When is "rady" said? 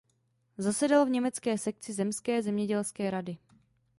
3.11-3.37